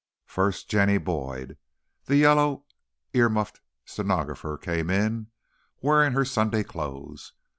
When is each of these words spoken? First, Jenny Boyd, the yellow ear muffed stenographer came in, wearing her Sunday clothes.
First, 0.25 0.67
Jenny 0.67 0.97
Boyd, 0.97 1.57
the 2.05 2.15
yellow 2.15 2.65
ear 3.13 3.29
muffed 3.29 3.61
stenographer 3.85 4.57
came 4.57 4.89
in, 4.89 5.27
wearing 5.79 6.13
her 6.13 6.25
Sunday 6.25 6.63
clothes. 6.63 7.33